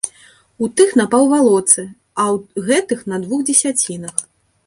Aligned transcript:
У 0.63 0.67
тых 0.79 0.93
на 0.99 1.05
паўвалоцы, 1.11 1.85
а 2.23 2.25
ў 2.33 2.65
гэтых 2.69 2.99
на 3.13 3.17
двух 3.27 3.43
дзесяцінах. 3.51 4.15